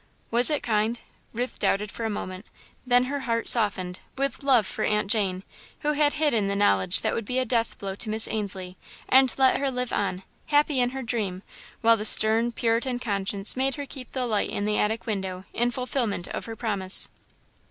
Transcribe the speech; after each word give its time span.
Was 0.31 0.49
it 0.49 0.63
kind? 0.63 0.99
Ruth 1.31 1.59
doubted 1.59 1.91
for 1.91 2.05
a 2.05 2.09
moment, 2.09 2.47
then 2.87 3.03
her 3.03 3.19
heart 3.19 3.47
softened 3.47 3.99
with 4.17 4.41
love 4.41 4.65
for 4.65 4.83
Aunt 4.83 5.11
Jane, 5.11 5.43
who 5.81 5.91
had 5.93 6.13
hidden 6.13 6.47
the 6.47 6.55
knowledge 6.55 7.01
that 7.01 7.13
would 7.13 7.23
be 7.23 7.37
a 7.37 7.45
death 7.45 7.77
blow 7.77 7.93
to 7.93 8.09
Miss 8.09 8.27
Ainslie, 8.27 8.77
and 9.07 9.31
let 9.37 9.59
her 9.59 9.69
live 9.69 9.93
on, 9.93 10.23
happy 10.47 10.79
in 10.79 10.89
her 10.89 11.03
dream, 11.03 11.43
while 11.81 11.97
the 11.97 12.05
stern 12.05 12.51
Puritan 12.51 12.97
conscience 12.97 13.55
made 13.55 13.75
her 13.75 13.85
keep 13.85 14.11
the 14.11 14.25
light 14.25 14.49
in 14.49 14.65
the 14.65 14.79
attic 14.79 15.05
window 15.05 15.45
in 15.53 15.69
fulfilment 15.69 16.27
of 16.29 16.45
her 16.45 16.55
promise. 16.55 17.07